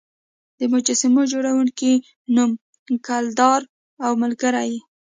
د 0.59 0.61
مجسمو 0.73 1.21
جوړونکي 1.33 1.91
نوم 2.35 2.51
ګیلډر 3.05 3.61
او 4.05 4.11
ملګري 4.21 4.67
دی. 4.71 4.77